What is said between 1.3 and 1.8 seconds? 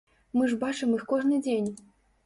дзень.